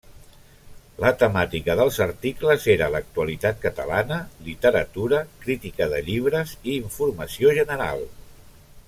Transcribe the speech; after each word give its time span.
La 1.01 1.09
temàtica 1.23 1.75
dels 1.79 1.99
articles 2.05 2.65
era 2.75 2.87
l'actualitat 2.95 3.61
catalana, 3.67 4.17
literatura, 4.49 5.21
crítica 5.45 5.89
de 5.93 6.01
llibres 6.09 6.57
i 6.63 6.75
informació 6.81 7.55
general. 7.61 8.05